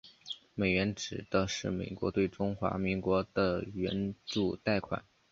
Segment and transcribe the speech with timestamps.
[0.55, 5.05] 美援指的是美国对中华民国的援助贷款。